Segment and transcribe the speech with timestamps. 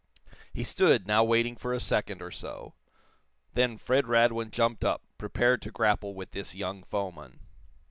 [0.51, 2.73] He stood, now waiting for a second or so.
[3.53, 7.41] Then Fred Radwin jumped up, prepared to grapple with this young foeman.